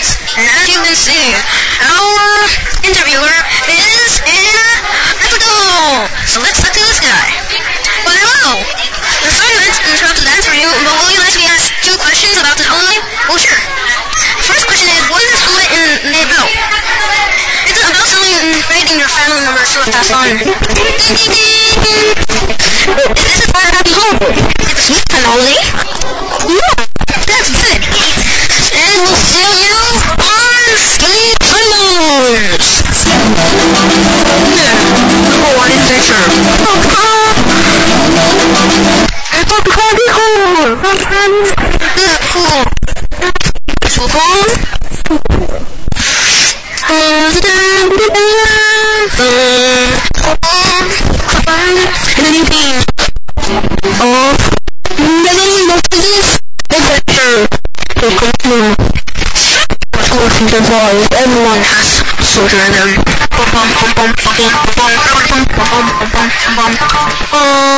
[0.00, 1.34] see.
[1.82, 2.48] Our
[2.86, 3.36] interviewer
[3.68, 4.54] is in
[5.20, 5.52] Mexico.
[6.30, 7.26] So let's talk to this guy.
[8.06, 8.62] Well, hello.
[9.32, 12.56] Sorry to interrupt the answer you, but will you let me ask two questions about
[12.56, 13.00] the holiday?
[13.28, 13.60] Well, sure.
[14.46, 15.68] First question is, what is this holiday
[16.06, 16.50] in about?
[17.68, 20.28] It's about someone inviting your family members to a fast on.
[60.72, 61.08] Voice.
[61.12, 61.88] Everyone has
[62.24, 62.72] soldier in
[66.56, 67.71] bom bom bom